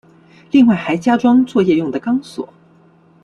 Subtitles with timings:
[0.49, 2.51] 另外还有加装作业用的钢索。